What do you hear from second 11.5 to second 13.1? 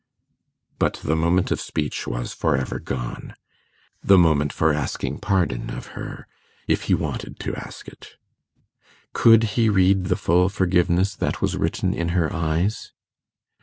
written in her eyes?